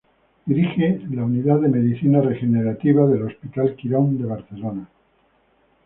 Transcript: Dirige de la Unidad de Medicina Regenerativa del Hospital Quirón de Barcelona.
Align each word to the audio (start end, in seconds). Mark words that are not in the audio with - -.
Dirige 0.47 0.97
de 1.07 1.15
la 1.15 1.25
Unidad 1.25 1.59
de 1.59 1.67
Medicina 1.69 2.21
Regenerativa 2.21 3.05
del 3.05 3.21
Hospital 3.27 3.75
Quirón 3.75 4.17
de 4.19 4.25
Barcelona. 4.25 4.89